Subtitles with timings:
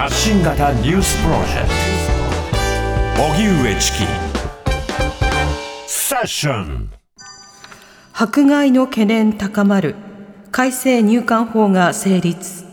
[0.00, 1.68] 発信型ニュースプロジェク
[3.18, 3.22] ト。
[3.22, 3.98] 荻上チキ。
[5.86, 6.90] セッション。
[8.14, 9.96] 迫害の懸念高まる。
[10.52, 12.64] 改正入管法が成立。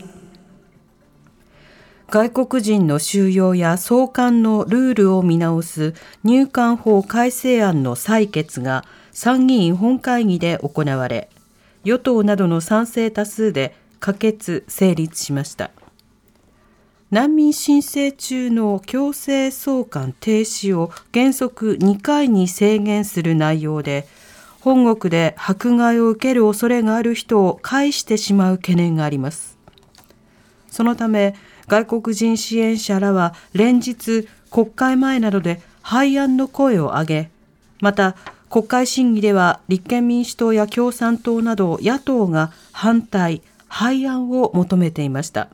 [2.08, 5.92] 外国人の収容や送還のルールを見直す
[6.24, 11.28] 入管法改正案の採決が参議院本会議で行われ
[11.84, 15.70] 与党などの賛成多数で可決・成立しました。
[17.10, 24.06] 難民申請中の強制送還停止を原則2回に制限する内容で
[24.60, 29.56] 本国で迫害を受ける恐れがある人を返してしまう懸念があります。
[30.68, 31.34] そのため
[31.66, 37.30] 外国人支援者らは連日国会前などで廃案の声を上げ
[37.80, 38.16] また
[38.50, 45.48] 国会審議では立憲民主党や共産党など野党が反対廃案を求めていました。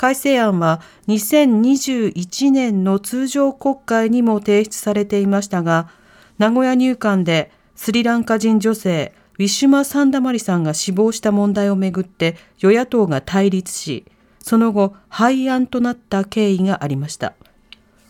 [0.00, 5.90] 改正案は2021年の通常国会にも提出されていましたが
[6.38, 14.06] 名古屋入管でスリランカ人女性ウィシュマ・サンダマリさんが死亡した問題をめぐって与野党が対立し
[14.38, 17.34] その後廃案となった経緯がありました。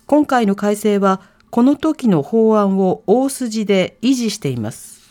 [0.07, 5.11] 今回の改正はこの時の法案を大筋で維持しています。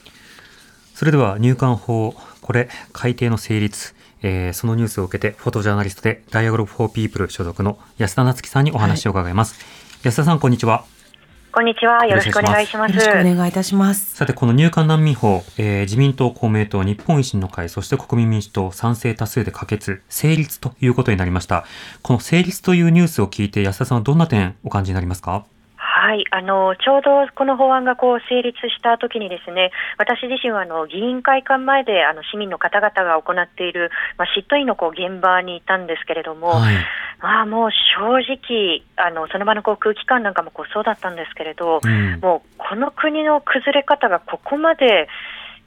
[0.95, 3.98] それでは入管法これ改定の成立。
[4.22, 9.66] えー、そのニュースを受けてフォトジャーナリストでダイアグロフォーピープル所属の安田夏樹さんにお話を伺います、は
[10.03, 10.86] い、安田さんこんにちは
[11.52, 12.06] こんにちは。
[12.06, 12.92] よろしくお願いします。
[12.92, 14.16] よろしくお願いいたします。
[14.16, 21.66] さて、この入管難民法、えー、自民党、公明党、日本維新の会、そして国民民主党、賛成多数で可決、成立ということになりました。
[22.03, 25.44] この成立というニュースを聞いて、安田さんはどんな点お感じになりますか？
[26.09, 36.75] はい、あのちょうどこの法案がこう成立したときにですね私自身はあの議員会館前であの市民の方々が行っている、まあ、嫉妬員のこう現場にいたんですけれども、はい、
[37.21, 45.07] まあ、もう正直あのその場のこう空気感なんかもこうそうだったんですけれど、うん、もうこの国の崩れ方がここまで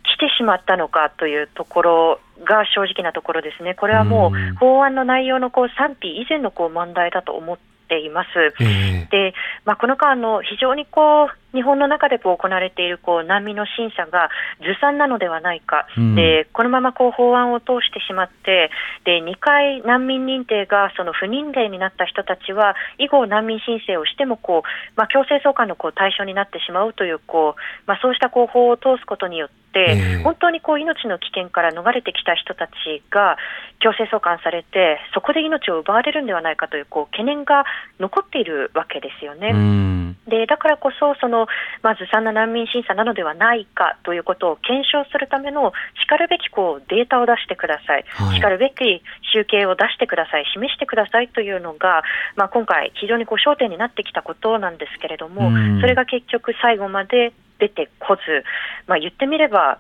[0.03, 7.59] 来てしまったのかというところが正直なところですね、これはもう法案の内容のこう賛否以前のこう問題だと思っ
[7.93, 8.29] ています。
[8.61, 14.31] えー、で、まあ、この間の非常にこう日本の中でこう行われているこう難民の審査が
[14.61, 18.71] ずさんなのではないか、うん、でこのままこう法案を通してしまって
[19.05, 33.37] で2回難民認定がその不認定になった人たちは以後難民申請をしてもこう、まあ、強制送還のこう対象になってしまうというこう、まあ、そうしたこう法を通すことによって、えー、本当にこう命の危険から逃れてきた人たちが
[33.81, 37.65] 強制送還されてそこで命を奪われるんではないかというこう懸念が
[37.99, 39.51] 残っているわけですよね。
[39.53, 40.17] うん。
[40.29, 41.42] でだからこそその、
[41.83, 45.73] まずんな難民審査なのではないかということを検証するための
[46.03, 52.03] しかるべきこうデータを出してください、はい、しかるべき集計を出してください、示してくださいというのが、
[52.37, 58.45] まあ、今回、非常にこう焦点になってきたことなんですけれども、それが結局、最後まで出てこず、
[58.87, 59.79] まあ、言ってみれば、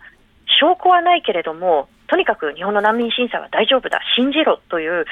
[0.60, 5.04] 証拠はないけれども、とにかく日本の難民審査は大丈夫だ、信じろという、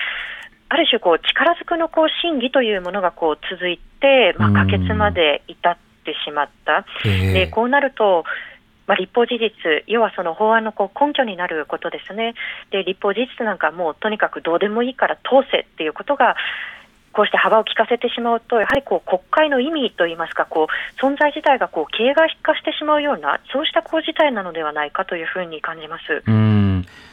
[0.69, 5.90] ある種こう力ずくのこう審議というものがこう続いて、まあ、可決まで至って
[6.25, 8.25] しまった、でこうなると、
[8.87, 12.35] まあ、立法事実、要はその法案のこう根拠になることですね、
[12.71, 16.37] で立法事実なんかもうとにかくどうでもいいから通せっていうことが、
[17.13, 26.23] こうして幅を利かせてしまうと、やはりこう国会の意味といいますか、こう存在自体がこう形骸化してしまうような、そうしたこう事態なのではないかというふうに感じます。
[26.27, 26.70] うん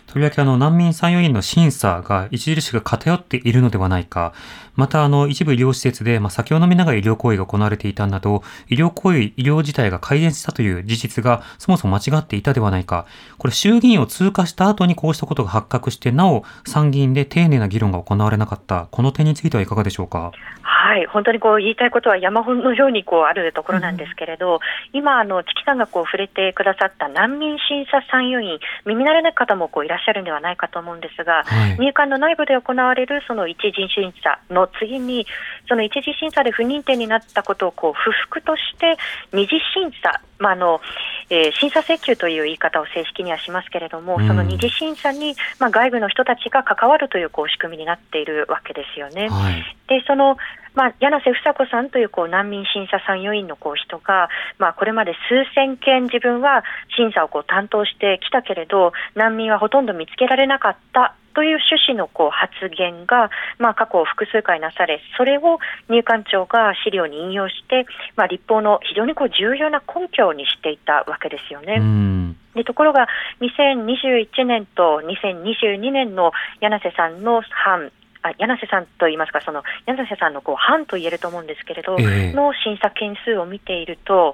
[0.08, 4.34] とりわけあの難民参与員の審査が著しく偏っているのではないか。
[4.76, 13.06] またあの一部医療施設で、まあ、酒を飲みながら医療行為が行われていたなど、医療行為、医療自体が改善したという事実がそもそも間違っていたではないか。
[13.38, 18.88] これ衆議院を通過した後にこうしたことが発覚して、なお参議院で丁寧な議論が行われなかった。
[18.92, 20.32] この点についてはいかがでしょうか？
[20.62, 24.60] はい、本当にこう言いたいことは山本のようにこうあるところなんですけれど、うん、
[24.94, 35.26] 今あの、チキさんがこう触れてくださった難民審査参与員、耳慣れない方もこういらっしゃるんではないかと思うんですが、はい、入管の内部で行われるその一次審査の次に、
[35.68, 38.98] その一次審査で不認定になったことをこう不服として、
[39.34, 40.82] 二次審査、まあの
[41.30, 49.28] えー、審査請求という言い方を正式にはしますけれども、うん、その二次審査に、まあ、外部の人たちが関わるというこう仕組みになっているわけですよね。
[49.30, 50.38] はい、でその
[50.74, 54.30] まあ、柳瀬房子さんというこう難民審査参与員のこう人が、
[54.60, 56.64] まあ、これまで数千件自分は
[56.96, 63.30] 審査をこう担当してきたけれど難民はほとんど見つけられなかったという趣旨のこう発言が、
[63.60, 67.86] まあ、過去複数回なされ、それを入管庁が資料に引用して、
[68.16, 72.34] まあ、立法の非常にこう重要な根拠にしていたわけですよね。
[72.56, 73.08] でところが、
[73.40, 77.92] 2021年と2022年の柳瀬さんの判
[78.24, 84.34] あ柳瀬さんといいますか、その柳瀬さんのこう班と言えると思うんですけれど、ええの審査件数を見ていると、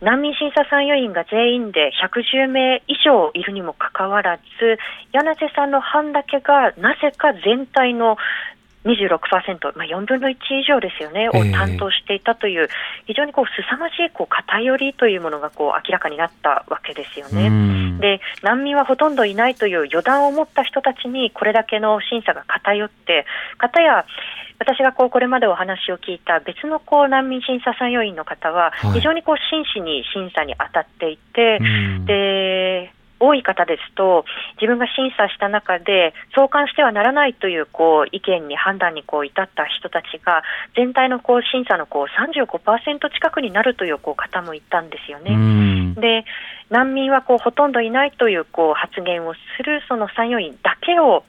[0.00, 4.78] 難民審査参与員が全員で110名以上いるにもかかわらず、
[5.12, 8.16] 柳瀬さんの班だけがなぜか全体の
[8.84, 11.48] 26%、まあ、4分の1以上ですよね、をえ。
[11.48, 12.68] え担当していたという、
[13.06, 17.48] 非常にこう凄まじいこう偏りというものがこう明らかになったわけですよね。
[17.48, 18.00] うん。
[18.00, 23.26] で難民はほとんどいないという予断を持った人たちにこれだけの審査が偏って、
[23.58, 24.06] かたや
[24.58, 31.64] 私がこうこれまでお話を聞いた別のこう難民審査参与員の方ははい、非常にこう真摯に審査に当たっていて、う
[32.00, 32.06] ん。
[32.06, 34.24] で多い方ですと、
[34.60, 40.42] 自分が審査した中で、送還してはならないというこう意見に、判断にこう至った人たちが、
[40.74, 45.32] 全体のこう審査のこう35%近くになるというこう方もいたんですよね。
[45.32, 46.24] うんで
[46.70, 51.24] 難民はこうほとんどいないというこう発言をするその参与員だけを、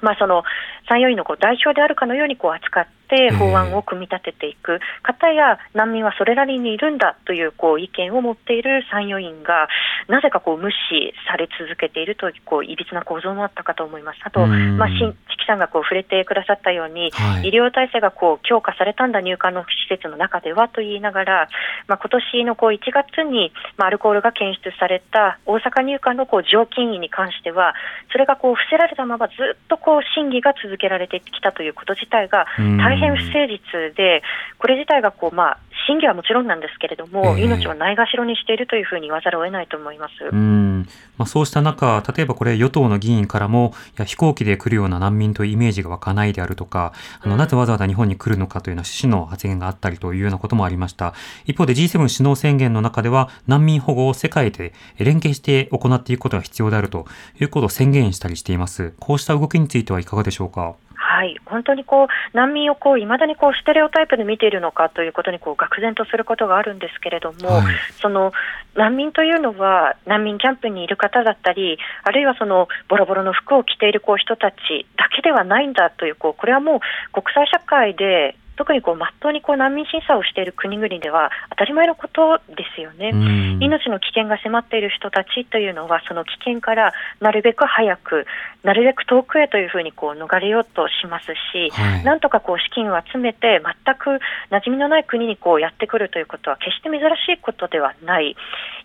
[0.00, 0.44] まあ、その
[0.88, 4.80] 参与員のこう代表であるかのようにこう扱って法案を組み立てていく。
[5.02, 9.68] 方や難民はそれなりにいるんだというこう意見を持っている参与員が
[10.08, 14.18] なぜかこう無視され続けているというこういびつな構造もあったかと思います。
[14.24, 14.78] あと、うん。
[14.78, 17.48] まあ、新チキさんがこう触れてくださったように、はい。
[17.48, 21.48] 医療体制がこう強化されたんだ、入管の施設の中ではと言いながら、
[21.88, 27.74] まあ今年のこう1月に、まあ、アルコールが検出された大阪入管のこう常勤医に関しては、
[28.10, 29.36] それがこう伏せられたままずっ
[29.68, 32.78] とこう審議が続けられてきたということ自体がうん。
[32.78, 34.22] 大変不誠実で、
[34.58, 35.58] これ自体がこう、まあ、
[35.88, 40.12] 審議はもちろんなんですけれども、ええ命をないがしろにしているというふうに言わざるを得ないと思います。
[40.30, 40.86] うん
[41.18, 51.14] まあ、そうした中、例えばこれ、与党の議員からも、いや飛行機で来るような難民というイメージが湧かないであるとか、あのうんなぜわざわざ日本に来るのかというような趣旨の発言があったりというようなこともありました。
[51.46, 57.06] 一方で G7 首脳宣言の中では、難民保護を世界で連携して行っていくことが必要であると
[57.40, 58.94] いうことを宣言したりしています。
[59.00, 60.74] こうした動きについてはいかがでしょうか？
[61.12, 67.74] はい、本当にこう難民をこう未だにこうステレオタイプで見ているのかということにこう愕然とすることがあるんですけれども、はい。
[68.00, 68.32] その
[68.74, 74.56] 難民というのは難民キャンプにいる方だったり、あるいはそのボロボロの服を着ているこう人たち
[74.96, 76.80] だけではないんだというこうこれはもう
[77.12, 83.10] 国際社会で特にこう真っ当にこう難民審査をしている国々では当たり前のことですよね。
[83.12, 88.26] うん命の危険が迫っている人たちというのは、その危険からなるべく早く、
[88.64, 94.20] なるべく遠くへというふうにこう逃れようとしますし、はいなんとかこう資金を集めて、全く
[94.50, 98.36] 馴染みのない国にこうやってくるということは、決して珍しいことではない。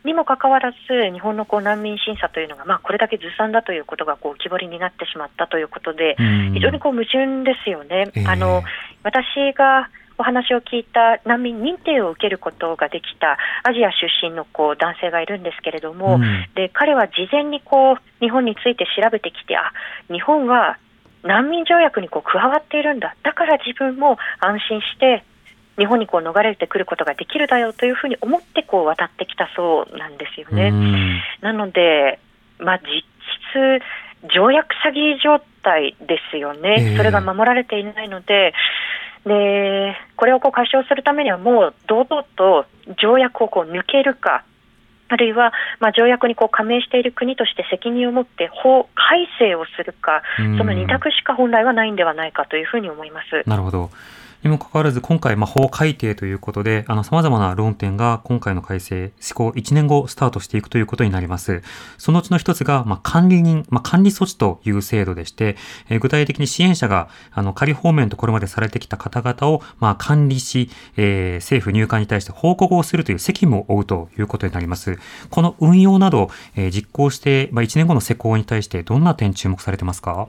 [0.04, 0.78] にもかかわらず、
[1.12, 6.54] 日本のこう難民審査というのが、まあ、これだけずさんだということがこう浮き彫りになってしまったということで、うん。
[6.54, 8.12] 非常にこう矛盾ですよね。
[8.16, 8.26] ええ。
[8.26, 8.64] あの
[9.04, 16.46] 私がお話を聞いた難民認定を受けることができたアジア出身のこう男性がいるんですけれども、うん。
[16.56, 19.72] で彼は事前にこう日本について調べてきて、あ
[20.12, 20.78] 日本は
[21.24, 25.24] 難民条約にこう加わっているんだ、だから自分も安心して
[25.78, 30.70] 日本にこう逃れてくることができるだよというふうに思ってこう渡ってきたそうなんですよね。
[30.70, 31.22] うん。
[31.42, 32.20] なので、
[32.60, 33.04] まあ、実
[33.82, 36.98] 質、条約詐欺状態ですよね、ええ。
[36.98, 38.54] それが守られていないので、
[39.26, 42.66] でこれをこう解消するためには、もう堂々と
[43.00, 44.44] 条約をこう抜けるか、
[45.10, 50.58] あるいは、まあ、条約にこう加盟している国として責任を持って法改正をするか、うん。
[50.58, 53.48] その二択しか本来はないんではないかというふうに思います。
[53.48, 53.90] なるほど。
[54.44, 61.64] にもかかわらず、今回、まあ、法改定ということで、あの、様々な論点が今回の改正、施行1年後スタートしていくということになります。
[61.98, 65.58] そのうちの一つが、まあ、管理人、まあ、管理措置という制度でして、
[65.90, 75.00] えー具体的に支援者が、あの、仮放免とこれまでされてきた方々を、まあ、管理し、えー政府入管に対して報告をするという責務を負うということになります。
[75.32, 80.28] この運用など、えー実行して、まあ、1年後の施行に対して、どんな点注目されてますか？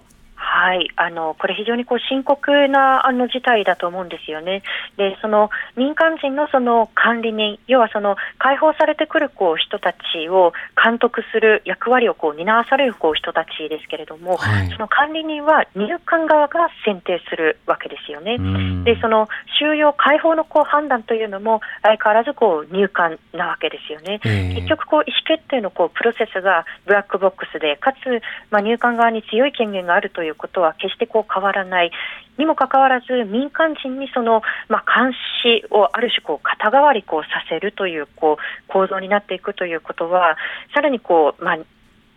[0.69, 4.63] はい、あのこれ、非常にこう深刻なあの事態だと思うんですよね。
[4.99, 18.37] で、その民間人のその管理人、要はその解放されてくるこう人たちを監督する役割をこう担わされるこう人たちですけれども、はいその管理人は入管側が選定するわけですよね。
[18.39, 19.27] うんで、その
[19.59, 24.21] 収容、解放のこう判断というのも相変わらずこう入管なわけですよね。
[24.27, 28.21] ええ結局こう、意思決定のこうプロセスがブラックボックスで、かつ、
[28.51, 31.91] まあ、入管側に強い権限があるということは決してこう変わらない。
[32.39, 35.13] にもかかわらず、民間人にその、まあ、監
[35.43, 40.37] 視をある種こう肩代わりこうさせるというこう構造になっていくということは、
[40.75, 41.59] さらにこう、まあ、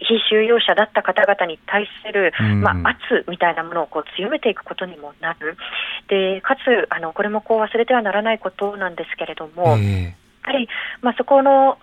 [0.01, 5.57] 非収容者だった方々に対する、うんまあ、圧みたいなものをこう強めていくことにもなる。
[6.07, 10.67] で、かつ、あの、これもこう忘れてはならないことなんですけれども、えやはり、
[11.01, 11.77] まあ、そこの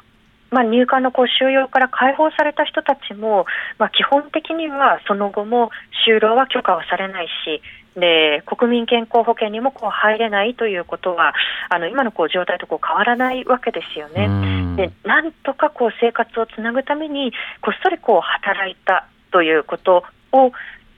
[0.51, 3.47] まあ、入管のこう収容から解放された人たちも、
[3.79, 5.71] まあ、基本的にはその後も
[6.07, 7.63] 就労は許可はされないし、
[7.99, 11.35] で国民健康保険にもこう入れないということは、
[11.69, 14.29] あの今のこう状態とこう変わらないわけですよね。
[14.77, 20.53] でなんとかこう生活をつなぐために、こっそりこう働いたということを、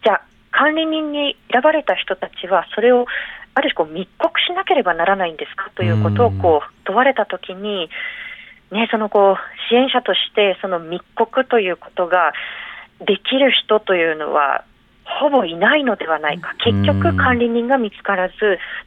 [0.04, 3.06] じゃあ、管理人に選ばれた人たちは、それを
[3.54, 7.88] ある種こう密告しなければならないんですかということをこう問われたときに、
[8.72, 9.36] ね、そのこう
[9.68, 12.32] 支援者としてその密告ということが
[13.00, 14.64] できる人というのは
[15.18, 18.34] ほぼいないのではないか、結局、管理人が見つからず、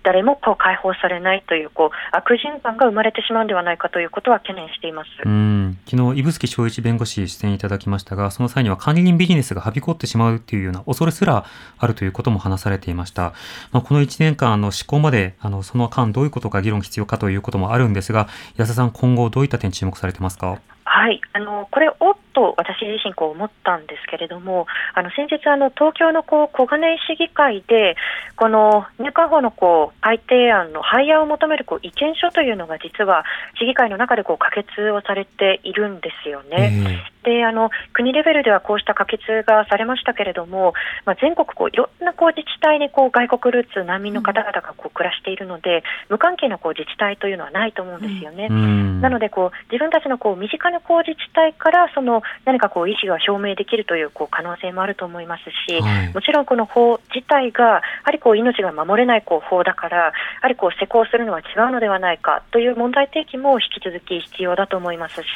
[0.03, 5.09] 誰もこう解放されないというこう悪循環が生まれてしまうんではないかということは懸念しています。
[5.23, 5.77] うん。
[5.85, 11.45] 昨日指宿昭一弁護士出演いただきましたが、その際には管理人ビジネスがはびこってしまうというような恐れすら
[11.77, 13.33] あるということも話されていました。
[13.71, 18.27] まあ、この1年間の施行まで、あのその間、どういうことが議論必要かということもあるんですが、
[18.57, 20.57] 安田さん、今後、どういった点、注目されてますか？
[20.85, 21.21] はい。
[21.33, 21.89] あのこれ、
[22.33, 27.95] と私自身こう思ったんですけれども、あの先日あの、東京のこう小金井市議会で、
[28.35, 33.23] この入管法のこう改定案の廃案を求めるこう意見書というのが、実は
[33.59, 37.01] 市議会の中でこう可決をされているんですよね。
[37.23, 40.73] えー、であの国レベルではこうした可決がされましたけれども、
[41.05, 48.49] まあ、全国こういろんなこう自治体にこう外国ルーツ、難民の方々がこう暮らしているので、無関係なこう自治体というのはないと思うんですよね。
[48.49, 65.27] なのでこう、自分たちのこう身近なこう自治体からその何かこう意思が表明できるというこう可能性もあると思いますし、はい、もちろんこの法自体がやはりこう命が守れないこう法だから、やはりこう施行するのは違うのではないかという問題提起も引き続き必要だと思いますし、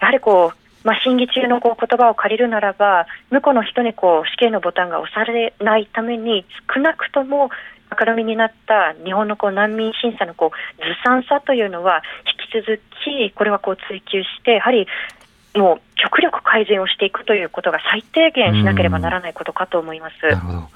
[0.00, 7.50] やはりこうまあ、審議中のこう言葉を借りるならば、向こうの人にこう死刑のボタンが押されないために、少なくとも
[7.98, 12.02] 明るみになった日本のこう難民審査のこうずさんさというのは、
[12.52, 14.86] 引き続きこれはこう追求して、やはり
[15.58, 20.22] もう極力改善をしていくということが最低限しなければならないことかと思います。
[20.22, 20.68] なるほど。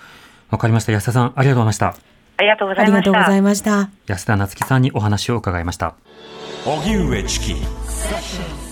[0.50, 0.92] わかりました。
[0.92, 1.94] 安田さん、ありがとうございました。
[2.36, 2.96] ありがとうございました。
[2.98, 3.90] ありがとうございました。
[4.06, 5.94] 安田夏樹さんにお話を伺いました。
[6.66, 8.71] 荻上チキ。